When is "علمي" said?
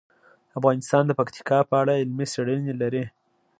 2.01-2.25